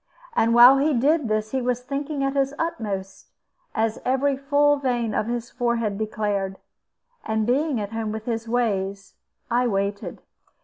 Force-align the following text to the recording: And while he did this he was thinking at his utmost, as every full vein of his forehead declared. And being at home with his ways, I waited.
And 0.35 0.55
while 0.55 0.79
he 0.79 0.95
did 0.95 1.27
this 1.27 1.51
he 1.51 1.61
was 1.61 1.81
thinking 1.81 2.23
at 2.23 2.35
his 2.35 2.55
utmost, 2.57 3.27
as 3.75 4.01
every 4.03 4.35
full 4.35 4.77
vein 4.77 5.13
of 5.13 5.27
his 5.27 5.51
forehead 5.51 5.99
declared. 5.99 6.57
And 7.23 7.45
being 7.45 7.79
at 7.79 7.91
home 7.93 8.11
with 8.11 8.25
his 8.25 8.47
ways, 8.47 9.13
I 9.51 9.67
waited. 9.67 10.23